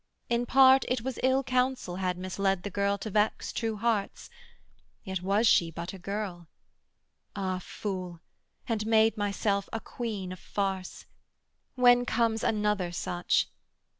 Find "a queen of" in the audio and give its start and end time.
9.71-10.39